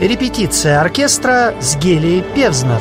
Репетиция 0.00 0.80
оркестра 0.80 1.54
с 1.60 1.76
Гелией 1.76 2.24
Певзнер. 2.34 2.80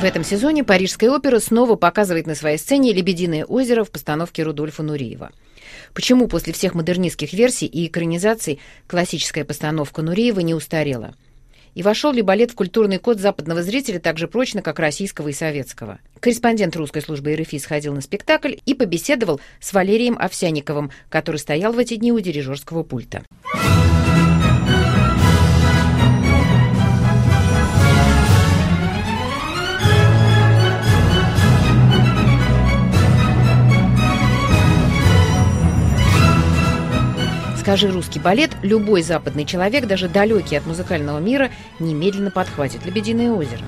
В 0.00 0.04
этом 0.04 0.24
сезоне 0.24 0.64
Парижская 0.64 1.10
опера 1.10 1.38
снова 1.38 1.76
показывает 1.76 2.26
на 2.26 2.34
своей 2.34 2.56
сцене 2.56 2.94
«Лебединое 2.94 3.44
озеро» 3.44 3.84
в 3.84 3.90
постановке 3.90 4.42
Рудольфа 4.42 4.82
Нуриева. 4.82 5.32
Почему 5.92 6.28
после 6.28 6.54
всех 6.54 6.74
модернистских 6.74 7.34
версий 7.34 7.66
и 7.66 7.88
экранизаций 7.88 8.58
классическая 8.86 9.44
постановка 9.44 10.00
Нуриева 10.00 10.40
не 10.40 10.54
устарела? 10.54 11.14
И 11.74 11.82
вошел 11.82 12.10
ли 12.10 12.22
балет 12.22 12.52
в 12.52 12.54
культурный 12.54 12.98
код 12.98 13.20
западного 13.20 13.62
зрителя 13.62 14.00
так 14.00 14.16
же 14.16 14.28
прочно, 14.28 14.62
как 14.62 14.78
российского 14.78 15.28
и 15.28 15.34
советского? 15.34 15.98
Корреспондент 16.20 16.74
русской 16.74 17.02
службы 17.02 17.36
РФИ 17.36 17.58
сходил 17.58 17.92
на 17.92 18.00
спектакль 18.00 18.54
и 18.64 18.72
побеседовал 18.72 19.42
с 19.60 19.74
Валерием 19.74 20.16
Овсяниковым, 20.18 20.90
который 21.10 21.36
стоял 21.36 21.74
в 21.74 21.78
эти 21.78 21.96
дни 21.96 22.12
у 22.12 22.18
дирижерского 22.18 22.82
пульта. 22.82 23.24
Скажи 37.70 37.88
русский 37.88 38.18
балет, 38.18 38.50
любой 38.62 39.00
западный 39.00 39.44
человек, 39.44 39.86
даже 39.86 40.08
далекий 40.08 40.56
от 40.56 40.66
музыкального 40.66 41.20
мира, 41.20 41.52
немедленно 41.78 42.32
подхватит 42.32 42.84
«Лебединое 42.84 43.30
озеро». 43.30 43.62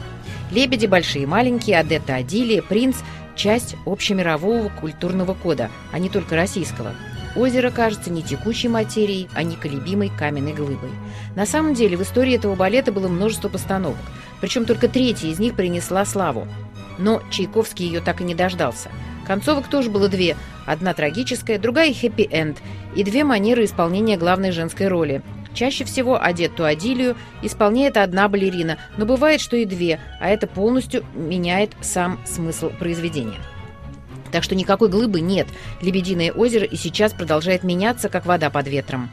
«Лебеди» 0.50 0.86
большие 0.86 1.22
и 1.22 1.26
маленькие, 1.26 1.78
«Адетта 1.78 2.16
Адилия», 2.16 2.62
«Принц»– 2.62 2.96
часть 3.36 3.76
общемирового 3.86 4.70
культурного 4.70 5.34
кода, 5.34 5.70
а 5.92 6.00
не 6.00 6.08
только 6.08 6.34
российского. 6.34 6.96
Озеро 7.36 7.70
кажется 7.70 8.10
не 8.10 8.24
текущей 8.24 8.66
материей, 8.66 9.28
а 9.34 9.44
неколебимой 9.44 10.10
каменной 10.18 10.52
глыбой. 10.52 10.90
На 11.36 11.46
самом 11.46 11.74
деле 11.74 11.96
в 11.96 12.02
истории 12.02 12.34
этого 12.34 12.56
балета 12.56 12.90
было 12.90 13.06
множество 13.06 13.48
постановок, 13.48 13.98
причем 14.40 14.64
только 14.64 14.88
третья 14.88 15.28
из 15.28 15.38
них 15.38 15.54
принесла 15.54 16.04
славу. 16.04 16.48
Но 16.98 17.22
Чайковский 17.30 17.86
ее 17.86 18.00
так 18.00 18.20
и 18.20 18.24
не 18.24 18.34
дождался– 18.34 18.90
Концовок 19.26 19.68
тоже 19.68 19.90
было 19.90 20.08
две. 20.08 20.36
Одна 20.66 20.94
трагическая, 20.94 21.58
другая 21.58 21.92
хэппи-энд. 21.92 22.58
И 22.94 23.04
две 23.04 23.24
манеры 23.24 23.64
исполнения 23.64 24.16
главной 24.16 24.52
женской 24.52 24.88
роли. 24.88 25.22
Чаще 25.54 25.84
всего 25.84 26.22
одетую 26.22 26.68
Адилию 26.68 27.16
исполняет 27.42 27.96
одна 27.96 28.28
балерина, 28.28 28.78
но 28.96 29.04
бывает, 29.04 29.40
что 29.40 29.56
и 29.56 29.64
две, 29.64 30.00
а 30.20 30.28
это 30.28 30.46
полностью 30.46 31.04
меняет 31.14 31.72
сам 31.80 32.18
смысл 32.24 32.70
произведения. 32.78 33.40
Так 34.30 34.42
что 34.42 34.54
никакой 34.54 34.88
глыбы 34.88 35.20
нет. 35.20 35.46
Лебединое 35.82 36.32
озеро 36.32 36.64
и 36.64 36.76
сейчас 36.76 37.12
продолжает 37.12 37.64
меняться, 37.64 38.08
как 38.08 38.24
вода 38.24 38.48
под 38.48 38.66
ветром. 38.66 39.10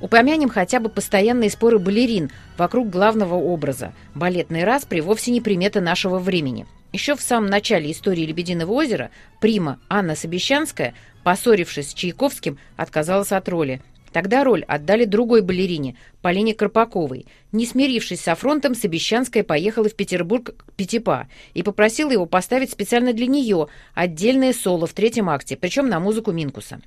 Упомянем 0.00 0.48
хотя 0.48 0.78
бы 0.78 0.88
постоянные 0.88 1.50
споры 1.50 1.78
балерин 1.78 2.30
вокруг 2.56 2.90
главного 2.90 3.34
образа. 3.34 3.92
Балетный 4.14 4.64
распри 4.64 5.00
вовсе 5.00 5.32
не 5.32 5.40
примета 5.40 5.80
нашего 5.80 6.18
времени– 6.18 6.66
еще 6.92 7.16
в 7.16 7.22
самом 7.22 7.48
начале 7.48 7.90
истории 7.90 8.26
«Лебединого 8.26 8.72
озера» 8.72 9.10
прима 9.40 9.80
Анна 9.88 10.14
Собещанская, 10.14 10.94
поссорившись 11.24 11.90
с 11.90 11.94
Чайковским, 11.94 12.58
отказалась 12.76 13.32
от 13.32 13.48
роли. 13.48 13.80
Тогда 14.12 14.44
роль 14.44 14.62
отдали 14.64 15.06
другой 15.06 15.40
балерине, 15.40 15.96
Полине 16.20 16.54
Карпаковой. 16.54 17.26
Не 17.50 17.64
смирившись 17.64 18.20
со 18.20 18.34
фронтом, 18.34 18.74
Собещанская 18.74 19.42
поехала 19.42 19.88
в 19.88 19.94
Петербург 19.94 20.54
к 20.54 20.72
Пятипа 20.74 21.28
и 21.54 21.62
попросила 21.62 22.10
его 22.10 22.26
поставить 22.26 22.70
специально 22.70 23.14
для 23.14 23.26
нее 23.26 23.68
отдельное 23.94 24.52
соло 24.52 24.86
в 24.86 24.92
третьем 24.92 25.30
акте, 25.30 25.56
причем 25.56 25.88
на 25.88 25.98
музыку 25.98 26.30
Минкуса. 26.30 26.82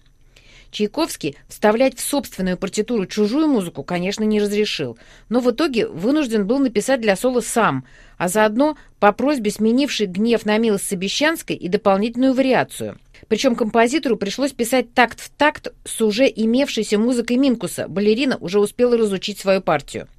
Чайковский 0.76 1.38
вставлять 1.48 1.98
в 1.98 2.02
собственную 2.02 2.58
партитуру 2.58 3.06
чужую 3.06 3.48
музыку, 3.48 3.82
конечно, 3.82 4.26
не 4.26 4.42
разрешил, 4.42 4.98
но 5.30 5.40
в 5.40 5.50
итоге 5.50 5.88
вынужден 5.88 6.46
был 6.46 6.60
написать 6.60 7.00
для 7.00 7.16
соло 7.16 7.40
сам, 7.40 7.86
а 8.18 8.28
заодно 8.28 8.76
по 9.00 9.14
просьбе 9.14 9.52
сменивший 9.52 10.08
гнев 10.08 10.46
на 10.46 10.58
милость 10.58 10.90
Собещанской 10.90 11.56
и 11.56 11.70
дополнительную 11.70 12.34
вариацию. 12.34 13.00
Причем 13.30 13.56
композитору 13.56 14.18
пришлось 14.18 14.52
писать 14.52 14.94
такт 14.94 15.22
в 15.22 15.30
такт 15.30 15.70
с 15.86 16.02
уже 16.02 16.26
имевшейся 16.26 16.98
музыкой 16.98 17.38
Минкуса. 17.38 17.88
Балерина 17.88 18.36
уже 18.36 18.60
успела 18.60 18.98
разучить 18.98 19.40
свою 19.40 19.62
партию. 19.62 20.10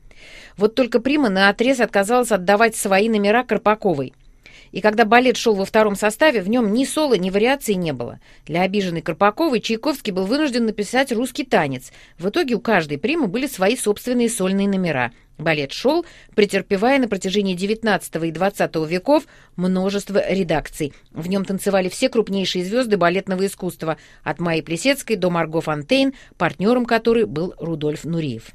Вот 0.56 0.74
только 0.74 1.00
Прима 1.00 1.28
наотрез 1.28 1.80
отказалась 1.80 2.32
отдавать 2.32 2.76
свои 2.76 3.10
номера 3.10 3.44
Карпаковой– 3.44 4.14
и 4.72 4.80
когда 4.80 5.04
балет 5.04 5.36
шел 5.36 5.54
во 5.54 5.64
втором 5.64 5.96
составе, 5.96 6.40
в 6.42 6.48
нем 6.48 6.72
ни 6.72 6.84
соло, 6.84 7.14
ни 7.14 7.30
вариаций 7.30 7.74
не 7.74 7.92
было. 7.92 8.20
Для 8.46 8.62
обиженной 8.62 9.02
Карпаковой 9.02 9.60
Чайковский 9.60 10.12
был 10.12 10.26
вынужден 10.26 10.66
написать 10.66 11.12
русский 11.12 11.44
танец. 11.44 11.92
В 12.18 12.28
итоге 12.28 12.54
у 12.54 12.60
каждой 12.60 12.98
примы 12.98 13.26
были 13.26 13.46
свои 13.46 13.76
собственные 13.76 14.28
сольные 14.28 14.68
номера. 14.68 15.12
Балет 15.38 15.72
шел, 15.72 16.06
претерпевая 16.34 16.98
на 16.98 17.08
протяжении 17.08 17.54
XIX 17.54 18.00
и 18.26 18.30
XX 18.30 18.88
веков 18.88 19.26
множество 19.56 20.22
редакций. 20.32 20.94
В 21.10 21.28
нем 21.28 21.44
танцевали 21.44 21.88
все 21.88 22.08
крупнейшие 22.08 22.64
звезды 22.64 22.96
балетного 22.96 23.44
искусства, 23.46 23.98
от 24.22 24.40
Майи 24.40 24.62
Плесецкой 24.62 25.16
до 25.16 25.28
Марго 25.30 25.60
Фонтейн, 25.60 26.14
партнером 26.38 26.86
которой 26.86 27.26
был 27.26 27.54
Рудольф 27.58 28.04
Нуриев. 28.04 28.52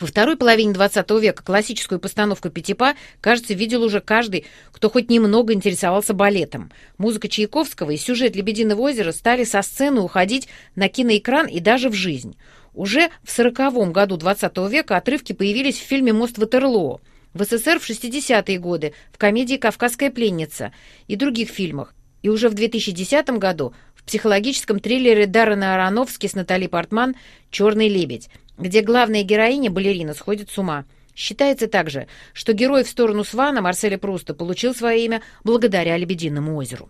Во 0.00 0.06
второй 0.06 0.36
половине 0.36 0.72
XX 0.72 1.20
века 1.20 1.42
классическую 1.42 1.98
постановку 1.98 2.50
Пятипа, 2.50 2.94
кажется, 3.20 3.54
видел 3.54 3.82
уже 3.82 4.00
каждый, 4.00 4.46
кто 4.72 4.90
хоть 4.90 5.10
немного 5.10 5.52
интересовался 5.52 6.14
балетом. 6.14 6.70
Музыка 6.98 7.28
Чайковского 7.28 7.90
и 7.90 7.96
сюжет 7.96 8.36
«Лебединого 8.36 8.80
озера» 8.80 9.12
стали 9.12 9.44
со 9.44 9.62
сцены 9.62 10.00
уходить 10.00 10.48
на 10.74 10.88
киноэкран 10.88 11.46
и 11.46 11.60
даже 11.60 11.88
в 11.88 11.94
жизнь. 11.94 12.36
Уже 12.74 13.10
в 13.22 13.30
сороковом 13.30 13.92
году 13.92 14.16
XX 14.16 14.70
века 14.70 14.96
отрывки 14.96 15.32
появились 15.32 15.78
в 15.78 15.84
фильме 15.84 16.12
«Мост 16.12 16.38
Ватерлоо», 16.38 17.00
в 17.34 17.44
СССР 17.44 17.78
в 17.78 17.88
60-е 17.88 18.58
годы, 18.58 18.94
в 19.12 19.18
комедии 19.18 19.56
«Кавказская 19.56 20.10
пленница» 20.10 20.72
и 21.06 21.16
других 21.16 21.48
фильмах. 21.48 21.94
И 22.22 22.28
уже 22.28 22.48
в 22.48 22.54
2010 22.54 23.30
году 23.38 23.74
в 23.94 24.04
психологическом 24.04 24.80
триллере 24.80 25.26
Даррена 25.26 25.74
Аронофски 25.74 26.26
с 26.26 26.34
Натали 26.34 26.66
Портман 26.66 27.14
«Черный 27.50 27.88
лебедь», 27.88 28.28
где 28.58 28.82
главная 28.82 29.22
героиня, 29.22 29.70
балерина, 29.70 30.14
сходит 30.14 30.50
с 30.50 30.58
ума. 30.58 30.84
Считается 31.14 31.68
также, 31.68 32.06
что 32.32 32.52
герой 32.52 32.84
в 32.84 32.88
сторону 32.88 33.24
Свана 33.24 33.60
Марселя 33.60 33.98
Пруста 33.98 34.34
получил 34.34 34.74
свое 34.74 35.04
имя 35.04 35.22
благодаря 35.44 35.96
Лебединому 35.96 36.56
озеру. 36.56 36.88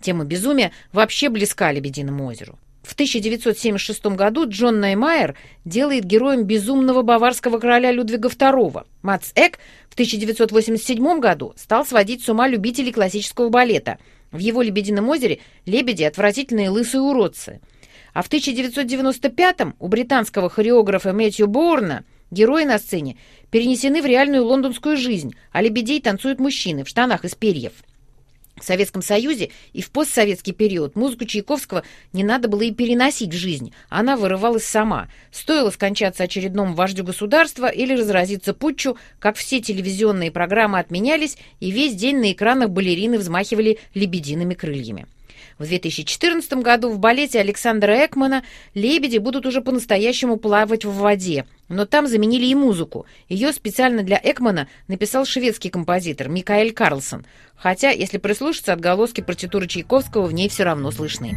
Тема 0.00 0.24
безумия 0.24 0.72
вообще 0.92 1.28
близка 1.28 1.72
Лебединому 1.72 2.26
озеру. 2.26 2.58
В 2.82 2.94
1976 2.94 4.06
году 4.06 4.48
Джон 4.48 4.80
Неймайер 4.80 5.36
делает 5.64 6.04
героем 6.04 6.42
безумного 6.42 7.02
баварского 7.02 7.58
короля 7.58 7.92
Людвига 7.92 8.28
II. 8.28 8.84
Мац 9.02 9.30
Эк 9.36 9.60
в 9.88 9.94
1987 9.94 11.20
году 11.20 11.54
стал 11.56 11.86
сводить 11.86 12.24
с 12.24 12.28
ума 12.28 12.48
любителей 12.48 12.92
классического 12.92 13.50
балета. 13.50 13.98
В 14.32 14.38
его 14.38 14.62
«Лебедином 14.62 15.08
озере» 15.08 15.38
лебеди– 15.64 16.02
отвратительные 16.04 16.70
лысые 16.70 17.02
уродцы– 17.02 17.60
а 18.12 18.22
в 18.22 18.28
1995-м 18.28 19.74
у 19.78 19.88
британского 19.88 20.50
хореографа 20.50 21.12
Мэтью 21.12 21.46
Боурна 21.46 22.04
герои 22.30 22.64
на 22.64 22.78
сцене 22.78 23.16
перенесены 23.50 24.02
в 24.02 24.06
реальную 24.06 24.44
лондонскую 24.44 24.96
жизнь, 24.96 25.34
а 25.52 25.62
лебедей 25.62 26.00
танцуют 26.00 26.40
мужчины 26.40 26.84
в 26.84 26.88
штанах 26.88 27.24
из 27.24 27.34
перьев. 27.34 27.72
В 28.56 28.64
Советском 28.64 29.02
Союзе 29.02 29.50
и 29.72 29.80
в 29.80 29.90
постсоветский 29.90 30.52
период 30.52 30.94
музыку 30.94 31.24
Чайковского 31.24 31.84
не 32.12 32.22
надо 32.22 32.48
было 32.48 32.62
и 32.62 32.70
переносить 32.70 33.32
в 33.32 33.36
жизнь, 33.36 33.72
она 33.88 34.16
вырывалась 34.16 34.64
сама. 34.64 35.08
Стоило 35.32 35.70
скончаться 35.70 36.22
очередному 36.22 36.74
вождю 36.74 37.02
государства 37.02 37.66
или 37.66 37.94
разразиться 37.94 38.52
путчу, 38.52 38.96
как 39.18 39.36
все 39.36 39.60
телевизионные 39.60 40.30
программы 40.30 40.78
отменялись, 40.78 41.38
и 41.60 41.70
весь 41.70 41.94
день 41.94 42.18
на 42.18 42.32
экранах 42.32 42.70
балерины 42.70 43.18
взмахивали 43.18 43.78
лебедиными 43.94 44.54
крыльями. 44.54 45.06
В 45.58 45.66
2014 45.66 46.52
году 46.54 46.90
в 46.90 46.98
балете 46.98 47.40
Александра 47.40 48.06
Экмана 48.06 48.42
лебеди 48.74 49.18
будут 49.18 49.46
уже 49.46 49.60
по-настоящему 49.60 50.36
плавать 50.36 50.84
в 50.84 50.92
воде, 50.92 51.44
но 51.68 51.86
там 51.86 52.06
заменили 52.06 52.46
и 52.46 52.54
музыку. 52.54 53.06
Ее 53.28 53.52
специально 53.52 54.02
для 54.02 54.20
Экмана 54.22 54.68
написал 54.88 55.24
шведский 55.24 55.70
композитор 55.70 56.28
Микаэль 56.28 56.72
Карлсон, 56.72 57.24
хотя, 57.56 57.90
если 57.90 58.18
прислушаться, 58.18 58.72
отголоски 58.72 59.20
партитуры 59.20 59.66
Чайковского 59.66 60.26
в 60.26 60.34
ней 60.34 60.48
все 60.48 60.64
равно 60.64 60.90
слышны. 60.90 61.32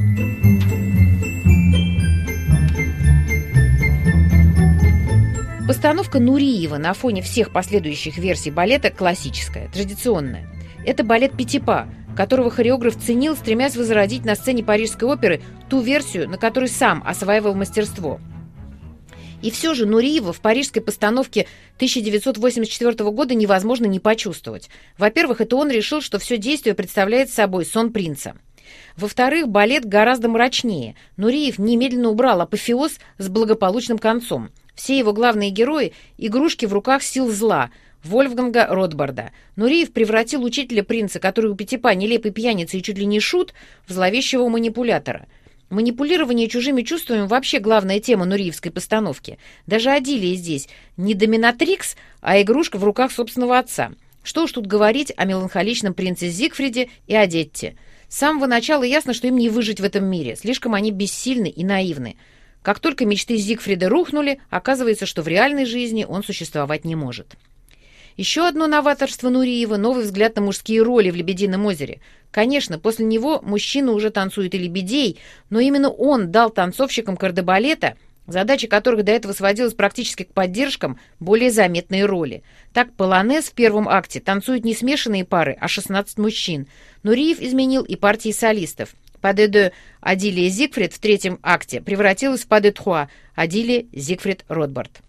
Постановка 5.67 6.19
Нуриева 6.19 6.77
на 6.77 6.93
фоне 6.93 7.23
всех 7.23 7.51
последующих 7.51 8.17
версий 8.17 8.51
балета 8.51 8.91
классическая, 8.91 9.67
традиционная. 9.69 10.47
Это 10.85 11.03
балет 11.03 11.35
Пятипа, 11.35 11.87
которого 12.15 12.49
хореограф 12.49 12.97
ценил, 12.97 13.35
стремясь 13.35 13.75
возродить 13.75 14.25
на 14.25 14.35
сцене 14.35 14.63
Парижской 14.63 15.07
оперы 15.07 15.41
ту 15.69 15.81
версию, 15.81 16.29
на 16.29 16.37
которой 16.37 16.69
сам 16.69 17.03
осваивал 17.05 17.53
мастерство. 17.53 18.19
И 19.41 19.51
все 19.51 19.75
же 19.75 19.85
Нуриева 19.85 20.33
в 20.33 20.41
парижской 20.41 20.81
постановке 20.81 21.45
1984 21.75 23.11
года 23.11 23.35
невозможно 23.35 23.85
не 23.85 23.99
почувствовать. 23.99 24.69
Во-первых, 24.97 25.39
это 25.39 25.55
он 25.55 25.69
решил, 25.69 26.01
что 26.01 26.17
все 26.17 26.37
действие 26.37 26.73
представляет 26.73 27.29
собой 27.29 27.65
сон 27.65 27.91
принца. 27.91 28.35
Во-вторых, 28.97 29.47
балет 29.47 29.85
гораздо 29.85 30.29
мрачнее. 30.29 30.95
Нуриев 31.17 31.59
немедленно 31.59 32.09
убрал 32.09 32.41
апофеоз 32.41 32.97
с 33.19 33.29
благополучным 33.29 33.99
концом. 33.99 34.49
Все 34.73 34.97
его 34.97 35.13
главные 35.13 35.51
герои– 35.51 35.93
игрушки 36.17 36.65
в 36.65 36.73
руках 36.73 37.03
сил 37.03 37.31
зла– 37.31 37.69
Вольфганга 38.05 38.67
Ротбарда. 38.67 39.31
Нуриев 39.55 39.91
превратил 39.91 40.43
учителя 40.43 40.83
принца, 40.83 41.19
который 41.19 41.51
у 41.51 41.55
Пятипа 41.55 41.93
нелепый 41.93 42.31
пьяница 42.31 42.77
и 42.77 42.83
чуть 42.83 42.97
ли 42.97 43.05
не 43.05 43.19
шут, 43.19 43.53
в 43.87 43.93
зловещего 43.93 44.47
манипулятора. 44.47 45.27
Манипулирование 45.69 46.47
чужими 46.47 46.83
чувствами 46.83 47.25
вообще 47.25 47.59
главная 47.59 47.99
тема 47.99 48.25
нуриевской 48.25 48.71
постановки. 48.71 49.39
Даже 49.65 49.89
Адилия 49.89 50.35
здесь 50.35 50.69
не 50.95 51.15
доминатрикс, 51.15 51.95
а 52.21 52.39
игрушка 52.41 52.77
в 52.77 52.83
руках 52.83 53.11
собственного 53.11 53.57
отца. 53.57 53.91
Что 54.23 54.43
уж 54.43 54.51
тут 54.51 54.67
говорить 54.67 55.11
о 55.17 55.25
меланхоличном 55.25 55.93
принце 55.93 56.29
Зигфриде 56.29 56.89
и 57.07 57.15
Одетте. 57.15 57.75
С 58.07 58.17
самого 58.17 58.45
начала 58.45 58.83
ясно, 58.83 59.13
что 59.13 59.27
им 59.27 59.37
не 59.37 59.49
выжить 59.49 59.79
в 59.79 59.83
этом 59.83 60.05
мире. 60.05 60.35
Слишком 60.35 60.75
они 60.75 60.91
бессильны 60.91 61.49
и 61.49 61.63
наивны. 61.63 62.15
Как 62.61 62.79
только 62.79 63.05
мечты 63.05 63.37
Зигфрида 63.37 63.89
рухнули, 63.89 64.39
оказывается, 64.49 65.05
что 65.05 65.23
в 65.23 65.27
реальной 65.27 65.65
жизни 65.65 66.05
он 66.07 66.23
существовать 66.23 66.85
не 66.85 66.95
может. 66.95 67.35
Еще 68.17 68.47
одно 68.47 68.67
новаторство 68.67 69.29
Нуриева– 69.29 69.75
новый 69.77 70.05
взгляд 70.05 70.37
на 70.37 70.41
мужские 70.41 70.81
роли 70.81 71.09
в 71.09 71.15
«Лебедином 71.15 71.65
озере». 71.65 71.99
Конечно, 72.31 72.79
после 72.79 73.05
него 73.05 73.41
мужчина 73.41 73.91
уже 73.91 74.09
танцует 74.09 74.55
и 74.55 74.57
лебедей, 74.57 75.19
но 75.49 75.59
именно 75.59 75.89
он 75.89 76.31
дал 76.31 76.49
танцовщикам 76.49 77.17
кардебалета, 77.17 77.95
задача 78.25 78.67
которых 78.67 79.03
до 79.03 79.11
этого 79.11 79.33
сводилась 79.33 79.73
практически 79.73 80.23
к 80.23 80.33
поддержкам, 80.33 80.97
более 81.19 81.51
заметные 81.51 82.05
роли. 82.05 82.43
Так 82.73 82.93
полонез 82.93 83.45
в 83.45 83.53
первом 83.53 83.87
акте 83.89 84.21
танцуют 84.21 84.63
не 84.63 84.73
смешанные 84.73 85.25
пары, 85.25 85.57
а 85.59 85.67
16 85.67 86.17
мужчин. 86.17 86.67
Нуриев 87.03 87.41
изменил 87.41 87.83
и 87.83 87.97
партии 87.97 88.31
солистов. 88.31 88.95
Паде 89.19 89.47
де 89.47 89.71
Адилия 90.01 90.49
Зигфрид 90.49 90.93
в 90.93 90.99
третьем 90.99 91.39
акте 91.41 91.81
превратилась 91.81 92.43
в 92.43 92.47
Паде 92.47 92.71
Тхуа 92.71 93.09
Адилия 93.33 93.85
Зигфрид 93.91 94.45
Ротбард. 94.47 95.01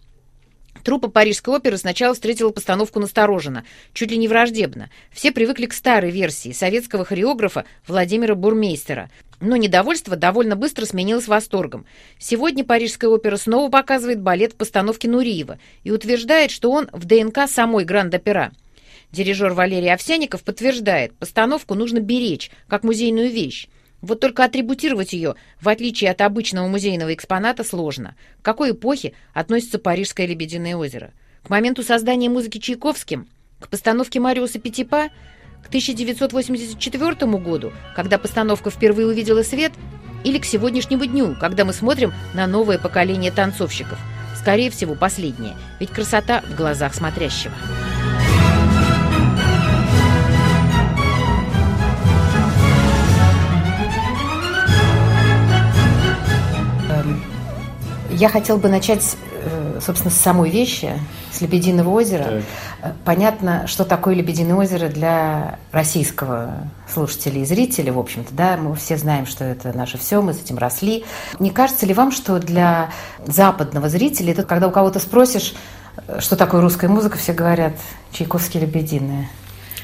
Труппа 0.87 1.09
Парижской 1.09 1.53
оперы 1.53 1.75
сначала 1.75 2.13
встретила 2.13 2.49
постановку 2.51 3.01
настороженно, 3.01 3.65
чуть 3.91 4.09
ли 4.09 4.17
не 4.17 4.29
враждебно. 4.29 4.89
Все 5.11 5.33
привыкли 5.33 5.65
к 5.65 5.73
старой 5.73 6.11
версии 6.11 6.53
советского 6.53 7.03
хореографа 7.03 7.65
Владимира 7.85 8.35
Бурмейстера. 8.35 9.09
Но 9.41 9.57
недовольство 9.57 10.15
довольно 10.15 10.55
быстро 10.55 10.85
сменилось 10.85 11.27
восторгом. 11.27 11.85
Сегодня 12.19 12.63
Парижская 12.63 13.09
опера 13.09 13.35
снова 13.35 13.69
показывает 13.69 14.21
балет 14.21 14.53
в 14.53 14.55
постановке 14.55 15.09
Нуриева 15.09 15.59
и 15.83 15.91
утверждает, 15.91 16.51
что 16.51 16.71
он 16.71 16.87
в 16.93 17.03
ДНК 17.03 17.49
самой 17.49 17.83
Гранд-опера. 17.83 18.53
Дирижер 19.11 19.51
Валерий 19.51 19.91
Овсяников 19.93 20.41
подтверждает, 20.43 21.13
постановку 21.17 21.75
нужно 21.75 21.99
беречь, 21.99 22.49
как 22.69 22.85
музейную 22.85 23.29
вещь. 23.29 23.67
Вот 24.01 24.19
только 24.19 24.43
атрибутировать 24.43 25.13
ее, 25.13 25.35
в 25.59 25.69
отличие 25.69 26.11
от 26.11 26.21
обычного 26.21 26.67
музейного 26.67 27.13
экспоната, 27.13 27.63
сложно. 27.63 28.15
К 28.41 28.45
какой 28.45 28.71
эпохе 28.71 29.13
относится 29.33 29.79
Парижское 29.79 30.27
Лебединое 30.27 30.75
озеро? 30.75 31.11
К 31.43 31.49
моменту 31.49 31.83
создания 31.83 32.29
музыки 32.29 32.59
Чайковским? 32.59 33.27
К 33.59 33.69
постановке 33.69 34.19
Мариуса 34.19 34.59
Петипа? 34.59 35.09
К 35.63 35.67
1984 35.67 37.31
году, 37.37 37.73
когда 37.95 38.17
постановка 38.17 38.69
впервые 38.69 39.07
увидела 39.07 39.41
свет? 39.41 39.73
Или 40.23 40.37
к 40.37 40.45
сегодняшнему 40.45 41.05
дню, 41.05 41.35
когда 41.39 41.65
мы 41.65 41.73
смотрим 41.73 42.13
на 42.33 42.47
новое 42.47 42.77
поколение 42.77 43.31
танцовщиков? 43.31 43.97
Скорее 44.35 44.69
всего, 44.69 44.93
последнее, 44.95 45.55
ведь 45.79 45.89
красота 45.89 46.41
в 46.41 46.55
глазах 46.55 46.93
смотрящего. 46.93 47.53
Я 58.17 58.29
хотел 58.29 58.57
бы 58.57 58.67
начать, 58.67 59.15
э, 59.43 59.79
собственно, 59.79 60.11
с 60.11 60.17
самой 60.17 60.49
вещи, 60.49 60.89
с 61.31 61.39
Лебединого 61.41 61.89
озера. 61.89 62.23
Так. 62.23 62.43
Э, 62.81 62.93
понятно, 63.05 63.67
что 63.67 63.85
такое 63.85 64.15
Лебединое 64.15 64.55
озеро 64.55 64.87
для 64.89 65.59
российского 65.71 66.67
слушателя 66.91 67.41
и 67.41 67.45
зрителя, 67.45 67.93
в 67.93 67.99
общем-то, 67.99 68.33
да, 68.33 68.57
мы 68.57 68.75
все 68.75 68.97
знаем, 68.97 69.27
что 69.27 69.43
это 69.43 69.71
наше 69.77 69.99
все, 69.99 70.19
мы 70.23 70.33
с 70.33 70.41
этим 70.41 70.57
росли. 70.57 71.05
Не 71.37 71.51
кажется 71.51 71.85
ли 71.85 71.93
вам, 71.93 72.11
что 72.11 72.39
для 72.39 72.89
западного 73.27 73.87
зрителя, 73.87 74.31
это 74.31 74.41
когда 74.41 74.67
у 74.67 74.71
кого-то 74.71 74.97
спросишь, 74.97 75.53
э, 76.07 76.19
что 76.19 76.35
такое 76.35 76.61
русская 76.61 76.87
музыка, 76.87 77.19
все 77.19 77.33
говорят 77.33 77.73
Чайковский 78.13 78.61
Лебединое? 78.61 79.29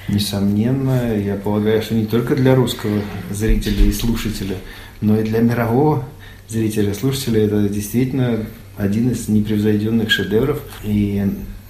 Несомненно, 0.07 1.15
я 1.15 1.35
полагаю, 1.35 1.83
что 1.83 1.93
не 1.93 2.07
только 2.07 2.35
для 2.35 2.55
русского 2.55 2.99
зрителя 3.29 3.85
и 3.85 3.93
слушателя, 3.93 4.57
но 5.01 5.19
и 5.19 5.23
для 5.23 5.39
мирового 5.39 6.03
зрителя, 6.53 6.93
слушателя, 6.93 7.45
это 7.45 7.67
действительно 7.67 8.45
один 8.77 9.09
из 9.09 9.27
непревзойденных 9.27 10.09
шедевров. 10.09 10.61
И 10.83 11.21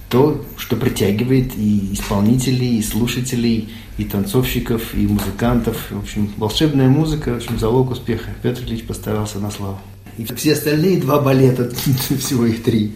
то, 0.08 0.44
что 0.56 0.76
притягивает 0.76 1.56
и 1.56 1.92
исполнителей, 1.92 2.78
и 2.78 2.82
слушателей, 2.82 3.70
и 3.98 4.04
танцовщиков, 4.04 4.94
и 4.94 5.06
музыкантов. 5.06 5.90
В 5.90 5.98
общем, 5.98 6.30
волшебная 6.36 6.88
музыка, 6.88 7.34
в 7.34 7.36
общем, 7.38 7.58
залог 7.58 7.90
успеха. 7.90 8.30
Петр 8.42 8.62
Ильич 8.62 8.84
постарался 8.84 9.38
на 9.40 9.50
славу. 9.50 9.78
И 10.16 10.24
все 10.36 10.52
остальные 10.52 11.00
два 11.00 11.20
балета, 11.20 11.70
всего 12.18 12.46
их 12.46 12.62
три, 12.62 12.92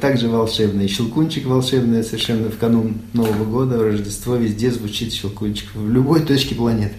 также 0.00 0.28
волшебные. 0.28 0.88
Щелкунчик 0.88 1.46
волшебный 1.46 2.02
совершенно 2.02 2.50
в 2.50 2.56
канун 2.56 2.94
Нового 3.12 3.44
года, 3.44 3.76
в 3.76 3.82
Рождество, 3.82 4.36
везде 4.36 4.70
звучит 4.70 5.12
щелкунчик. 5.12 5.68
В 5.74 5.90
любой 5.90 6.20
точке 6.20 6.54
планеты. 6.54 6.94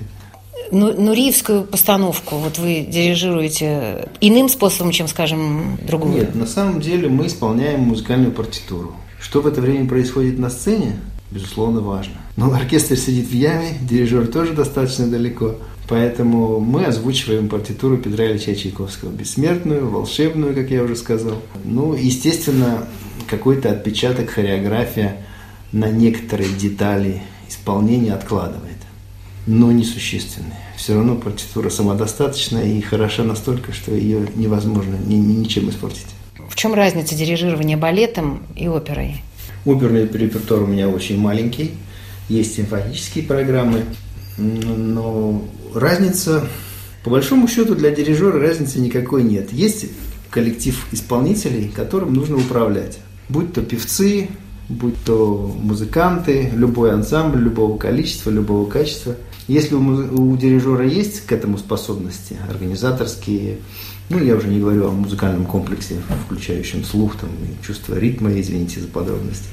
Ну, 0.74 0.92
Нуриевскую 0.92 1.66
постановку 1.66 2.38
вот 2.38 2.58
вы 2.58 2.82
дирижируете 2.90 4.10
иным 4.22 4.50
способом, 4.50 4.92
чем, 4.92 5.08
скажем, 5.08 5.78
другую? 5.86 6.16
Нет, 6.16 6.34
на 6.34 6.48
самом 6.48 6.82
деле 6.82 7.10
мы 7.10 7.28
исполняем 7.28 7.82
музыкальную 7.82 8.32
партитуру. 8.32 8.96
Что 9.20 9.42
в 9.42 9.48
это 9.48 9.62
время 9.62 9.88
происходит 9.88 10.40
на 10.40 10.50
сцене, 10.50 11.00
безусловно, 11.30 11.82
важно. 11.82 12.14
Но 12.38 12.52
оркестр 12.52 12.98
сидит 12.98 13.28
в 13.28 13.34
яме, 13.34 13.78
дирижер 13.82 14.26
тоже 14.26 14.54
достаточно 14.54 15.06
далеко. 15.06 15.58
Поэтому 15.88 16.60
мы 16.60 16.86
озвучиваем 16.86 17.50
партитуру 17.50 18.00
Петра 18.00 18.26
Ильича 18.26 18.56
Чайковского. 18.56 19.12
Бессмертную, 19.12 19.88
волшебную, 19.88 20.56
как 20.56 20.72
я 20.72 20.82
уже 20.82 20.96
сказал. 20.96 21.36
Ну, 21.64 21.94
естественно, 21.94 22.88
какой-то 23.28 23.70
отпечаток, 23.70 24.32
хореография 24.32 25.18
на 25.72 25.92
некоторые 25.92 26.50
детали 26.50 27.22
исполнения 27.48 28.14
откладывает 28.14 28.83
но 29.46 29.72
несущественные. 29.72 30.60
Все 30.78 30.96
равно 30.96 31.16
партитура 31.16 31.70
самодостаточная 31.70 32.66
и 32.66 32.82
хороша 32.82 33.24
настолько, 33.24 33.74
что 33.74 33.94
ее 33.94 34.28
невозможно 34.36 34.96
ни, 35.06 35.16
ни, 35.16 35.34
ничем 35.34 35.70
испортить. 35.70 36.08
В 36.50 36.56
чем 36.56 36.74
разница 36.74 37.16
дирижирования 37.16 37.78
балетом 37.78 38.44
и 38.56 38.68
оперой? 38.68 39.22
Оперный 39.66 40.08
репертуар 40.08 40.64
у 40.64 40.68
меня 40.68 40.90
очень 40.90 41.18
маленький. 41.18 41.72
Есть 42.30 42.56
симфонические 42.56 43.26
программы, 43.26 43.84
но 44.38 45.44
разница, 45.74 46.48
по 47.04 47.10
большому 47.10 47.48
счету, 47.48 47.76
для 47.76 47.92
дирижера 47.92 48.40
разницы 48.40 48.80
никакой 48.80 49.24
нет. 49.24 49.52
Есть 49.52 49.88
коллектив 50.30 50.86
исполнителей, 50.92 51.70
которым 51.70 52.14
нужно 52.14 52.38
управлять. 52.38 53.00
Будь 53.30 53.54
то 53.54 53.62
певцы, 53.62 54.30
будь 54.70 55.02
то 55.06 55.54
музыканты, 55.60 56.50
любой 56.54 56.94
ансамбль, 56.94 57.40
любого 57.40 57.78
количества, 57.78 58.30
любого 58.30 58.70
качества– 58.70 59.16
если 59.48 59.76
у, 59.76 60.32
у 60.32 60.38
дирижера 60.38 60.86
есть 60.86 61.26
к 61.26 61.32
этому 61.32 61.58
способности, 61.58 62.38
организаторские, 62.50 63.58
ну, 64.10 64.20
я 64.20 64.36
уже 64.36 64.48
не 64.48 64.60
говорю 64.60 64.88
о 64.88 64.92
музыкальном 64.92 65.46
комплексе, 65.46 65.96
включающем 66.26 66.84
слух 66.84 67.16
там, 67.18 67.30
и 67.30 67.66
чувство 67.66 67.96
ритма, 67.96 68.40
извините 68.40 68.80
за 68.80 68.88
подробности, 68.88 69.48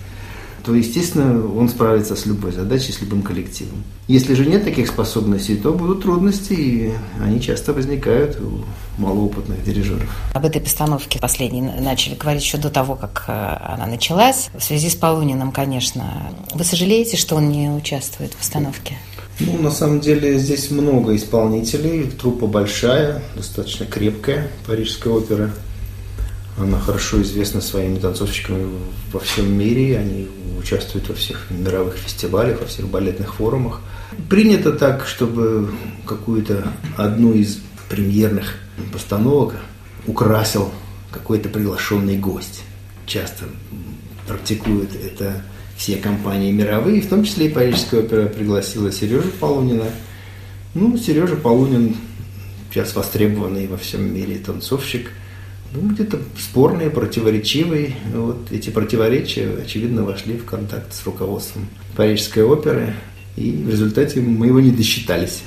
то, 0.65 0.75
естественно, 0.75 1.47
он 1.47 1.69
справится 1.69 2.15
с 2.17 2.27
любой 2.27 2.53
задачей, 2.53 2.93
с 2.93 3.01
любым 3.01 3.23
коллективом. 3.23 3.83
Если 4.09 4.35
же 4.35 4.45
нет 4.45 4.65
таких 4.65 4.89
способностей, 4.89 5.57
то 5.57 5.73
будут 5.73 6.03
трудности, 6.03 6.53
и 6.53 6.93
они 7.21 7.41
часто 7.41 7.73
возникают 7.73 8.39
у 8.41 8.65
малоопытных 9.01 9.65
дирижеров. 9.65 10.09
Об 10.35 10.45
этой 10.45 10.61
постановке 10.61 11.19
последней 11.19 11.63
начали 11.63 12.15
говорить 12.15 12.43
еще 12.43 12.59
до 12.59 12.71
того, 12.71 12.97
как 12.97 13.25
э, 13.29 13.33
она 13.33 13.87
началась. 13.87 14.51
В 14.55 14.63
связи 14.63 14.91
с 14.91 14.95
Полуниным, 14.95 15.53
конечно. 15.53 16.33
Вы 16.53 16.65
сожалеете, 16.65 17.17
что 17.17 17.37
он 17.37 17.49
не 17.49 17.71
участвует 17.71 18.35
в 18.35 18.37
постановке? 18.37 18.97
Ну, 19.41 19.57
на 19.59 19.71
самом 19.71 20.01
деле 20.01 20.39
здесь 20.39 20.71
много 20.71 21.17
исполнителей. 21.17 22.11
Труппа 22.11 22.47
большая, 22.47 23.23
достаточно 23.35 23.87
крепкая, 23.87 24.51
Парижская 24.67 25.13
опера. 25.13 25.51
Она 26.59 26.79
хорошо 26.79 27.23
известна 27.23 27.63
своими 27.63 27.99
танцовщиками 27.99 28.69
во 29.13 29.21
всем 29.21 29.51
мире. 29.51 29.99
Они 29.99 30.29
участвуют 30.59 31.09
во 31.09 31.15
всех 31.15 31.47
мировых 31.51 31.97
фестивалях, 31.97 32.61
во 32.61 32.67
всех 32.67 32.89
балетных 32.89 33.37
форумах. 33.37 33.81
Принято 34.29 34.73
так, 34.73 35.07
чтобы 35.07 35.71
какую-то 36.05 36.69
одну 36.99 37.33
из 37.33 37.61
премьерных 37.89 38.57
постановок 38.93 39.55
украсил 40.07 40.71
какой-то 41.11 41.49
приглашенный 41.49 42.19
гость. 42.19 42.63
Часто 43.07 43.47
практикуют 44.31 44.91
это 44.95 45.43
все 45.77 45.97
компании 45.97 46.53
мировые, 46.53 47.03
в 47.03 47.09
том 47.09 47.25
числе 47.25 47.47
и 47.47 47.49
Парижская 47.49 48.03
опера 48.03 48.27
пригласила 48.27 48.93
Сережу 48.93 49.29
Полунина. 49.41 49.87
Ну, 50.75 50.97
Сережа 50.97 51.35
Полунин 51.35 51.97
сейчас 52.71 52.95
востребованный 52.95 53.67
во 53.67 53.77
всем 53.77 54.15
мире 54.15 54.39
танцовщик, 54.39 55.11
ну, 55.73 55.89
где-то 55.89 56.21
спорный, 56.39 56.91
противоречивый. 56.91 57.97
Вот 58.15 58.53
эти 58.53 58.71
противоречия, 58.71 59.49
очевидно, 59.65 60.05
вошли 60.05 60.37
в 60.37 60.45
контакт 60.45 60.95
с 60.95 61.05
руководством 61.05 61.69
Парижской 61.97 62.45
оперы, 62.45 62.95
и 63.37 63.51
в 63.51 63.69
результате 63.69 64.21
мы 64.21 64.47
его 64.47 64.61
не 64.61 64.71
досчитались. 64.71 65.43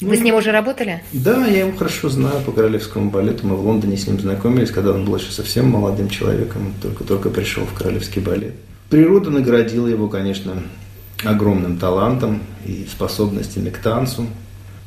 Вы 0.00 0.16
с 0.16 0.20
ним 0.20 0.34
уже 0.34 0.52
работали? 0.52 1.02
Да, 1.12 1.46
я 1.46 1.60
его 1.60 1.76
хорошо 1.76 2.10
знаю 2.10 2.42
по 2.42 2.52
королевскому 2.52 3.10
балету. 3.10 3.46
Мы 3.46 3.56
в 3.56 3.64
Лондоне 3.64 3.96
с 3.96 4.06
ним 4.06 4.20
знакомились, 4.20 4.70
когда 4.70 4.92
он 4.92 5.06
был 5.06 5.16
еще 5.16 5.30
совсем 5.30 5.70
молодым 5.70 6.10
человеком, 6.10 6.74
только-только 6.82 7.30
пришел 7.30 7.64
в 7.64 7.72
королевский 7.72 8.20
балет. 8.20 8.54
Природа 8.90 9.30
наградила 9.30 9.86
его, 9.86 10.08
конечно, 10.08 10.62
огромным 11.24 11.78
талантом 11.78 12.42
и 12.66 12.86
способностями 12.90 13.70
к 13.70 13.78
танцу. 13.78 14.26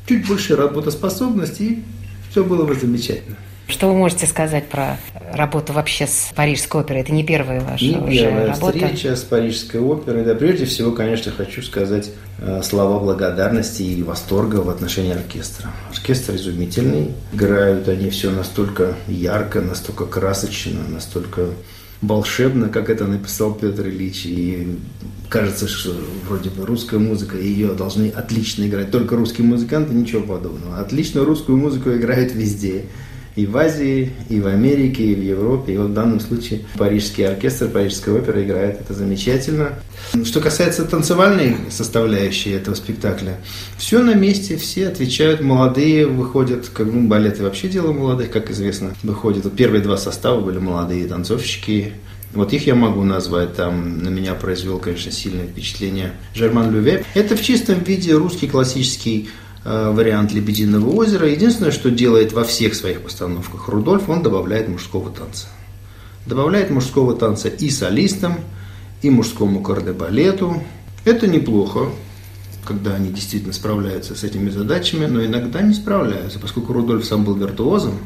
Чуть 0.06 0.28
больше 0.28 0.54
работоспособности, 0.54 1.62
и 1.62 1.82
все 2.30 2.44
было 2.44 2.64
бы 2.64 2.74
замечательно. 2.76 3.36
Что 3.70 3.88
вы 3.88 3.94
можете 3.94 4.26
сказать 4.26 4.68
про 4.68 4.98
работу 5.32 5.72
вообще 5.72 6.06
с 6.06 6.32
Парижской 6.34 6.80
оперой? 6.80 7.02
Это 7.02 7.12
не 7.12 7.24
первая 7.24 7.60
ваша 7.60 7.84
не 7.84 7.96
уже 7.96 8.24
первая 8.24 8.46
работа? 8.48 8.78
встреча 8.78 9.16
с 9.16 9.22
Парижской 9.22 9.80
оперой. 9.80 10.24
Да, 10.24 10.34
прежде 10.34 10.64
всего, 10.64 10.90
конечно, 10.90 11.30
хочу 11.30 11.62
сказать 11.62 12.10
э, 12.38 12.62
слова 12.62 12.98
благодарности 12.98 13.82
и 13.82 14.02
восторга 14.02 14.56
в 14.56 14.68
отношении 14.68 15.12
оркестра. 15.12 15.70
Оркестр 15.92 16.34
изумительный. 16.34 17.12
Играют 17.32 17.88
они 17.88 18.10
все 18.10 18.30
настолько 18.30 18.96
ярко, 19.06 19.60
настолько 19.60 20.04
красочно, 20.06 20.80
настолько 20.88 21.50
волшебно, 22.02 22.68
как 22.68 22.90
это 22.90 23.06
написал 23.06 23.54
Петр 23.54 23.86
Ильич. 23.86 24.26
И 24.26 24.78
кажется, 25.28 25.68
что 25.68 25.94
вроде 26.28 26.50
бы 26.50 26.66
русская 26.66 26.98
музыка, 26.98 27.36
ее 27.36 27.68
должны 27.74 28.08
отлично 28.08 28.64
играть 28.64 28.90
только 28.90 29.16
русские 29.16 29.46
музыканты, 29.46 29.94
ничего 29.94 30.22
подобного. 30.22 30.78
Отлично 30.78 31.24
русскую 31.24 31.56
музыку 31.56 31.90
играют 31.90 32.34
везде 32.34 32.86
и 33.36 33.46
в 33.46 33.56
Азии, 33.56 34.12
и 34.28 34.40
в 34.40 34.46
Америке, 34.46 35.04
и 35.04 35.14
в 35.14 35.22
Европе. 35.22 35.74
И 35.74 35.76
вот 35.76 35.90
в 35.90 35.94
данном 35.94 36.20
случае 36.20 36.60
Парижский 36.76 37.26
оркестр, 37.26 37.68
Парижская 37.68 38.14
опера 38.14 38.42
играет 38.42 38.80
это 38.80 38.94
замечательно. 38.94 39.78
Что 40.24 40.40
касается 40.40 40.84
танцевальной 40.84 41.56
составляющей 41.70 42.50
этого 42.50 42.74
спектакля, 42.74 43.36
все 43.76 44.02
на 44.02 44.14
месте, 44.14 44.56
все 44.56 44.88
отвечают, 44.88 45.40
молодые 45.40 46.06
выходят, 46.06 46.68
как 46.68 46.86
ну, 46.86 47.06
балеты 47.06 47.42
вообще 47.42 47.68
дело 47.68 47.92
молодых, 47.92 48.30
как 48.30 48.50
известно, 48.50 48.94
выходят. 49.02 49.44
Вот 49.44 49.54
первые 49.54 49.82
два 49.82 49.96
состава 49.96 50.40
были 50.40 50.58
молодые 50.58 51.06
танцовщики, 51.06 51.92
вот 52.32 52.52
их 52.52 52.66
я 52.66 52.76
могу 52.76 53.02
назвать, 53.02 53.56
там 53.56 54.04
на 54.04 54.08
меня 54.08 54.34
произвел, 54.34 54.78
конечно, 54.78 55.10
сильное 55.10 55.46
впечатление 55.46 56.12
Жерман 56.32 56.70
Люве. 56.72 57.04
Это 57.14 57.36
в 57.36 57.42
чистом 57.42 57.82
виде 57.82 58.12
русский 58.14 58.46
классический 58.46 59.30
вариант 59.64 60.32
«Лебединого 60.32 60.90
озера». 60.90 61.28
Единственное, 61.28 61.72
что 61.72 61.90
делает 61.90 62.32
во 62.32 62.44
всех 62.44 62.74
своих 62.74 63.02
постановках 63.02 63.68
Рудольф, 63.68 64.08
он 64.08 64.22
добавляет 64.22 64.68
мужского 64.68 65.10
танца. 65.10 65.48
Добавляет 66.26 66.70
мужского 66.70 67.14
танца 67.14 67.48
и 67.48 67.70
солистам, 67.70 68.36
и 69.02 69.10
мужскому 69.10 69.62
кардебалету. 69.62 70.62
Это 71.04 71.26
неплохо, 71.26 71.90
когда 72.64 72.94
они 72.94 73.10
действительно 73.10 73.52
справляются 73.52 74.14
с 74.14 74.24
этими 74.24 74.50
задачами, 74.50 75.06
но 75.06 75.24
иногда 75.24 75.62
не 75.62 75.74
справляются, 75.74 76.38
поскольку 76.38 76.72
Рудольф 76.72 77.04
сам 77.04 77.24
был 77.24 77.34
виртуозом, 77.34 77.98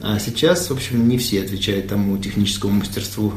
а 0.00 0.18
сейчас, 0.18 0.68
в 0.68 0.72
общем, 0.72 1.08
не 1.08 1.18
все 1.18 1.42
отвечают 1.42 1.88
тому 1.88 2.18
техническому 2.18 2.74
мастерству, 2.74 3.32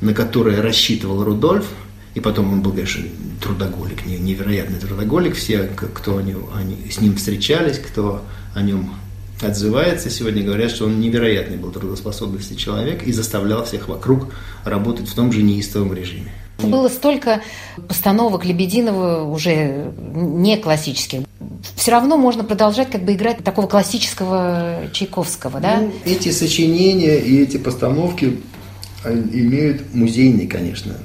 на 0.00 0.14
которое 0.14 0.60
рассчитывал 0.60 1.24
Рудольф– 1.24 1.66
и 2.14 2.20
потом 2.20 2.52
он 2.52 2.60
был, 2.62 2.72
конечно, 2.72 3.04
трудоголик, 3.40 4.04
невероятный 4.06 4.78
трудоголик. 4.78 5.34
Все, 5.34 5.68
кто 5.68 6.18
они, 6.18 6.34
они, 6.54 6.90
с 6.90 7.00
ним 7.00 7.16
встречались, 7.16 7.78
кто 7.78 8.22
о 8.54 8.62
нем 8.62 8.94
отзывается, 9.40 10.10
сегодня 10.10 10.42
говорят, 10.42 10.70
что 10.70 10.86
он 10.86 11.00
невероятный 11.00 11.56
был 11.56 11.70
трудоспособности 11.70 12.54
человек 12.54 13.02
и 13.02 13.12
заставлял 13.12 13.64
всех 13.64 13.88
вокруг 13.88 14.28
работать 14.64 15.08
в 15.08 15.14
том 15.14 15.32
же 15.32 15.42
неистовом 15.42 15.94
режиме. 15.94 16.32
Было 16.58 16.88
столько 16.88 17.40
постановок 17.88 18.44
Лебединова 18.44 19.24
уже 19.24 19.92
не 20.14 20.56
классических. 20.58 21.20
Все 21.74 21.90
равно 21.90 22.16
можно 22.16 22.44
продолжать 22.44 22.90
как 22.90 23.04
бы 23.04 23.14
играть 23.14 23.42
такого 23.42 23.66
классического 23.66 24.82
Чайковского, 24.92 25.58
да? 25.60 25.80
Ну, 25.80 25.92
эти 26.04 26.30
сочинения 26.30 27.18
и 27.18 27.42
эти 27.42 27.56
постановки 27.56 28.40
имеют 29.04 29.92
музейный, 29.92 30.46
конечно, 30.46 30.96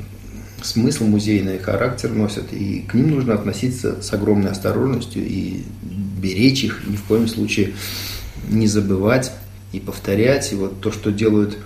смысл 0.61 1.05
музейный 1.05 1.59
характер 1.59 2.11
носят, 2.11 2.51
и 2.51 2.81
к 2.81 2.93
ним 2.93 3.11
нужно 3.11 3.33
относиться 3.33 4.01
с 4.01 4.11
огромной 4.13 4.51
осторожностью 4.51 5.25
и 5.25 5.63
беречь 5.81 6.63
их, 6.63 6.87
ни 6.87 6.95
в 6.95 7.03
коем 7.03 7.27
случае 7.27 7.73
не 8.49 8.67
забывать 8.67 9.31
и 9.71 9.79
повторять. 9.79 10.51
И 10.51 10.55
вот 10.55 10.81
то, 10.81 10.91
что 10.91 11.11
делают 11.11 11.57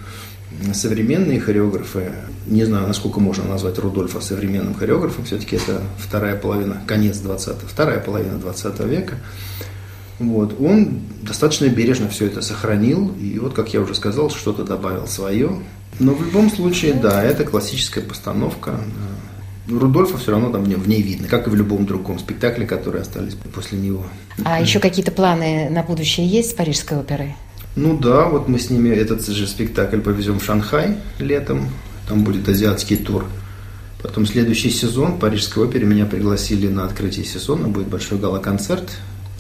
современные 0.73 1.39
хореографы, 1.39 2.11
не 2.47 2.65
знаю, 2.65 2.87
насколько 2.87 3.19
можно 3.19 3.45
назвать 3.45 3.79
Рудольфа 3.79 4.19
современным 4.19 4.73
хореографом, 4.73 5.25
все-таки 5.25 5.55
это 5.55 5.81
вторая 5.97 6.35
половина, 6.35 6.81
конец 6.85 7.17
20 7.17 7.57
вторая 7.67 7.99
половина 7.99 8.37
20 8.37 8.79
века, 8.81 9.15
вот, 10.19 10.59
он 10.59 11.01
достаточно 11.23 11.67
бережно 11.67 12.09
все 12.09 12.27
это 12.27 12.41
сохранил, 12.41 13.11
и 13.19 13.39
вот, 13.39 13.53
как 13.53 13.73
я 13.73 13.81
уже 13.81 13.95
сказал, 13.95 14.29
что-то 14.29 14.63
добавил 14.63 15.07
свое, 15.07 15.61
но 15.99 16.13
в 16.13 16.23
любом 16.23 16.49
случае, 16.49 16.93
да, 16.93 17.23
это 17.23 17.43
классическая 17.43 18.01
постановка. 18.01 18.79
Рудольфа 19.69 20.17
все 20.17 20.31
равно 20.31 20.49
там 20.49 20.63
в 20.63 20.87
ней 20.87 21.01
видно, 21.01 21.27
как 21.27 21.47
и 21.47 21.49
в 21.49 21.55
любом 21.55 21.85
другом 21.85 22.19
спектакле, 22.19 22.65
которые 22.65 23.03
остались 23.03 23.35
после 23.53 23.77
него. 23.77 24.05
А 24.43 24.59
еще 24.59 24.79
какие-то 24.79 25.11
планы 25.11 25.69
на 25.69 25.83
будущее 25.83 26.27
есть 26.27 26.51
с 26.51 26.53
Парижской 26.53 26.99
оперой? 26.99 27.35
Ну 27.75 27.97
да, 27.97 28.25
вот 28.25 28.49
мы 28.49 28.59
с 28.59 28.69
ними 28.69 28.89
этот 28.89 29.25
же 29.25 29.47
спектакль 29.47 29.99
повезем 29.99 30.39
в 30.39 30.43
Шанхай 30.43 30.97
летом. 31.19 31.69
Там 32.07 32.23
будет 32.23 32.49
азиатский 32.49 32.97
тур. 32.97 33.25
Потом 34.01 34.25
следующий 34.25 34.71
сезон 34.71 35.13
в 35.13 35.19
Парижской 35.19 35.63
опере 35.63 35.85
меня 35.85 36.05
пригласили 36.05 36.67
на 36.67 36.83
открытие 36.83 37.23
сезона. 37.23 37.67
Будет 37.67 37.87
большой 37.87 38.17
гала-концерт 38.17 38.89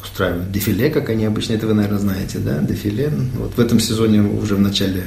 устраивают 0.03 0.51
дефиле, 0.51 0.89
как 0.89 1.09
они 1.09 1.25
обычно, 1.25 1.53
это 1.53 1.67
вы, 1.67 1.73
наверное, 1.73 1.99
знаете, 1.99 2.39
да, 2.39 2.59
дефиле. 2.59 3.11
Вот 3.35 3.53
в 3.55 3.59
этом 3.59 3.79
сезоне 3.79 4.21
уже 4.21 4.55
в 4.55 4.59
начале 4.59 5.03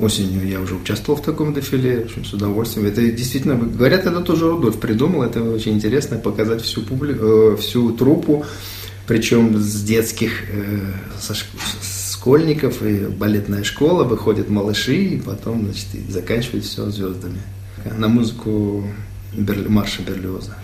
осенью 0.00 0.46
я 0.46 0.60
уже 0.60 0.74
участвовал 0.74 1.20
в 1.20 1.24
таком 1.24 1.54
дефиле, 1.54 2.02
в 2.02 2.04
общем, 2.06 2.24
с 2.24 2.32
удовольствием. 2.32 2.86
Это 2.86 3.02
действительно, 3.02 3.56
говорят, 3.56 4.06
это 4.06 4.20
тоже 4.20 4.50
Рудольф 4.50 4.78
придумал, 4.78 5.22
это 5.22 5.42
очень 5.42 5.72
интересно, 5.72 6.18
показать 6.18 6.62
всю, 6.62 6.82
публи... 6.82 7.16
э, 7.18 7.56
всю 7.58 7.92
труппу, 7.92 8.44
причем 9.06 9.58
с 9.58 9.82
детских, 9.82 10.44
э, 10.50 10.80
со 11.20 11.34
школьников 12.12 12.82
и 12.82 13.06
балетная 13.06 13.64
школа, 13.64 14.04
выходят 14.04 14.50
малыши, 14.50 14.96
и 14.96 15.20
потом, 15.20 15.64
значит, 15.64 15.86
заканчивают 16.08 16.64
все 16.64 16.90
звездами. 16.90 17.40
На 17.96 18.08
музыку 18.08 18.84
Берли... 19.32 19.68
марша 19.68 20.02
Берлиоза. 20.02 20.56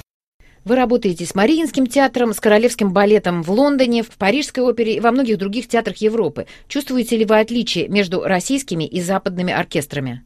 Вы 0.64 0.76
работаете 0.76 1.26
с 1.26 1.34
Мариинским 1.34 1.86
театром, 1.86 2.32
с 2.32 2.40
Королевским 2.40 2.90
балетом 2.90 3.42
в 3.42 3.50
Лондоне, 3.50 4.02
в 4.02 4.08
Парижской 4.12 4.64
опере 4.64 4.96
и 4.96 5.00
во 5.00 5.12
многих 5.12 5.36
других 5.36 5.68
театрах 5.68 5.98
Европы. 5.98 6.46
Чувствуете 6.68 7.18
ли 7.18 7.26
вы 7.26 7.38
отличие 7.38 7.86
между 7.88 8.22
российскими 8.22 8.84
и 8.84 9.02
западными 9.02 9.52
оркестрами? 9.52 10.22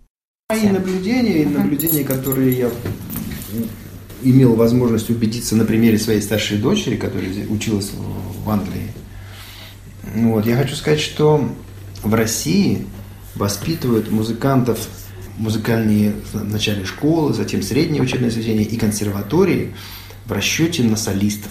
Мои 0.49 0.68
наблюдения, 0.68 1.45
наблюдения, 1.45 2.04
которые 2.04 2.57
я 2.57 2.71
имел 4.23 4.54
возможность 4.54 5.11
убедиться 5.11 5.57
на 5.57 5.64
примере 5.64 5.99
своей 5.99 6.23
старшей 6.23 6.59
дочери, 6.59 6.95
которая 6.95 7.30
училась 7.49 7.90
в 7.92 8.49
Англии. 8.49 8.92
Вот, 10.14 10.47
я 10.47 10.57
хочу 10.57 10.76
сказать, 10.76 11.00
что 11.00 11.49
в 12.04 12.14
России 12.14 12.87
воспитывают 13.35 14.12
музыкантов 14.12 14.88
музыкальные 15.37 16.12
в 16.33 16.45
начале 16.45 16.85
школы, 16.85 17.35
затем 17.35 17.61
среднее 17.62 18.02
учебное 18.02 18.30
заведение 18.30 18.64
и 18.64 18.76
консерватории– 18.76 19.75
в 20.28 20.32
расчете 20.32 20.82
на 20.82 20.97
солистов. 20.97 21.50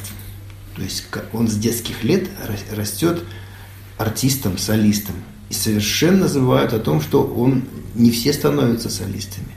То 0.75 0.83
есть 0.83 1.05
он 1.33 1.47
с 1.47 1.55
детских 1.55 2.03
лет 2.03 2.29
растет 2.71 3.23
артистом, 3.97 4.57
солистом. 4.57 5.15
И 5.49 5.53
совершенно 5.53 6.27
забывают 6.27 6.73
о 6.73 6.79
том, 6.79 7.01
что 7.01 7.23
он 7.23 7.63
не 7.95 8.11
все 8.11 8.33
становятся 8.33 8.89
солистами. 8.89 9.55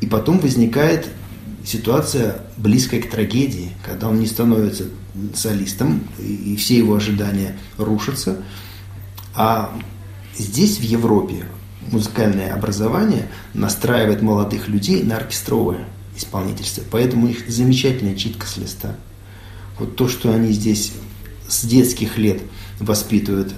И 0.00 0.06
потом 0.06 0.40
возникает 0.40 1.08
ситуация 1.64 2.42
близкая 2.56 3.00
к 3.00 3.10
трагедии, 3.10 3.72
когда 3.84 4.08
он 4.08 4.18
не 4.18 4.26
становится 4.26 4.86
солистом, 5.34 6.02
и 6.18 6.56
все 6.56 6.78
его 6.78 6.96
ожидания 6.96 7.56
рушатся. 7.78 8.38
А 9.34 9.72
здесь, 10.36 10.78
в 10.78 10.82
Европе, 10.82 11.46
музыкальное 11.90 12.52
образование 12.52 13.28
настраивает 13.54 14.22
молодых 14.22 14.66
людей 14.66 15.04
на 15.04 15.18
оркестровое 15.18 15.86
исполнительстве. 16.16 16.84
Поэтому 16.90 17.24
у 17.24 17.28
них 17.28 17.48
замечательная 17.48 18.14
читка 18.14 18.46
с 18.46 18.56
листа. 18.56 18.96
Вот 19.78 19.96
то, 19.96 20.08
что 20.08 20.32
они 20.32 20.52
здесь 20.52 20.92
с 21.48 21.64
детских 21.64 22.18
лет 22.18 22.40
воспитывают 22.78 23.54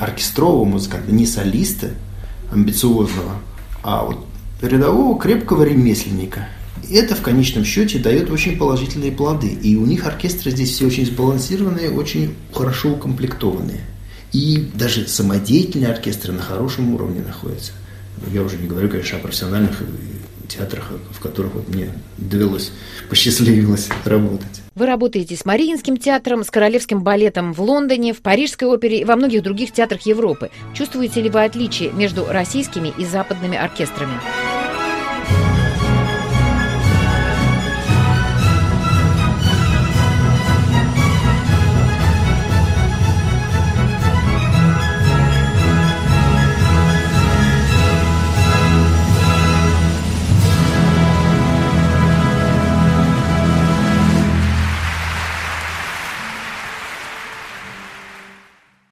оркестрового 0.00 0.64
музыканта, 0.64 1.12
не 1.12 1.26
солиста 1.26 1.90
амбициозного, 2.52 3.36
а 3.82 4.04
вот 4.04 4.26
рядового 4.60 5.18
крепкого 5.18 5.62
ремесленника. 5.64 6.48
Это 6.90 7.14
в 7.14 7.22
конечном 7.22 7.64
счете 7.64 7.98
дает 7.98 8.30
очень 8.30 8.58
положительные 8.58 9.12
плоды. 9.12 9.48
И 9.48 9.76
у 9.76 9.86
них 9.86 10.06
оркестры 10.06 10.50
здесь 10.50 10.70
все 10.70 10.86
очень 10.86 11.06
сбалансированные, 11.06 11.90
очень 11.90 12.34
хорошо 12.52 12.92
укомплектованные. 12.92 13.80
И 14.32 14.70
даже 14.74 15.06
самодеятельные 15.06 15.92
оркестры 15.92 16.32
на 16.32 16.42
хорошем 16.42 16.94
уровне 16.94 17.20
находятся. 17.20 17.72
Я 18.32 18.42
уже 18.42 18.56
не 18.56 18.66
говорю, 18.66 18.88
конечно, 18.88 19.18
о 19.18 19.20
профессиональных 19.20 19.82
театрах, 20.50 20.92
в 21.10 21.20
которых 21.20 21.54
вот 21.54 21.68
мне 21.68 21.92
довелось, 22.18 22.72
посчастливилось 23.08 23.88
работать. 24.04 24.62
Вы 24.74 24.86
работаете 24.86 25.36
с 25.36 25.44
Мариинским 25.44 25.96
театром, 25.96 26.44
с 26.44 26.50
Королевским 26.50 27.02
балетом 27.02 27.52
в 27.52 27.60
Лондоне, 27.60 28.12
в 28.12 28.20
Парижской 28.20 28.68
опере 28.68 29.00
и 29.00 29.04
во 29.04 29.16
многих 29.16 29.42
других 29.42 29.72
театрах 29.72 30.02
Европы. 30.02 30.50
Чувствуете 30.74 31.22
ли 31.22 31.30
вы 31.30 31.44
отличие 31.44 31.92
между 31.92 32.26
российскими 32.26 32.92
и 32.98 33.04
западными 33.04 33.56
оркестрами? 33.56 34.14